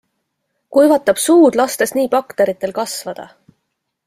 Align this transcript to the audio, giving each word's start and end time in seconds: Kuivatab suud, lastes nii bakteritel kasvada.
Kuivatab 0.77 1.21
suud, 1.25 1.59
lastes 1.61 1.95
nii 1.99 2.09
bakteritel 2.17 2.75
kasvada. 2.83 3.29